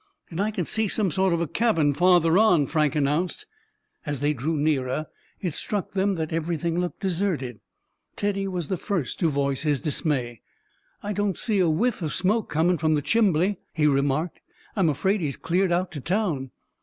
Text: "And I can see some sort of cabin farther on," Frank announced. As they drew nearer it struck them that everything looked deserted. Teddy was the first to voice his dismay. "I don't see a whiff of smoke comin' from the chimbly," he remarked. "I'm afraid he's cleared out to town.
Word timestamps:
"And 0.31 0.41
I 0.41 0.49
can 0.49 0.65
see 0.65 0.87
some 0.87 1.11
sort 1.11 1.31
of 1.31 1.53
cabin 1.53 1.93
farther 1.93 2.35
on," 2.39 2.65
Frank 2.65 2.95
announced. 2.95 3.45
As 4.03 4.19
they 4.19 4.33
drew 4.33 4.57
nearer 4.57 5.05
it 5.41 5.53
struck 5.53 5.91
them 5.91 6.15
that 6.15 6.33
everything 6.33 6.79
looked 6.79 7.01
deserted. 7.01 7.59
Teddy 8.15 8.47
was 8.47 8.67
the 8.67 8.77
first 8.77 9.19
to 9.19 9.29
voice 9.29 9.61
his 9.61 9.79
dismay. 9.79 10.41
"I 11.03 11.13
don't 11.13 11.37
see 11.37 11.59
a 11.59 11.69
whiff 11.69 12.01
of 12.01 12.15
smoke 12.15 12.49
comin' 12.49 12.79
from 12.79 12.95
the 12.95 13.03
chimbly," 13.03 13.59
he 13.73 13.85
remarked. 13.85 14.41
"I'm 14.75 14.89
afraid 14.89 15.21
he's 15.21 15.37
cleared 15.37 15.71
out 15.71 15.91
to 15.91 15.99
town. 16.01 16.49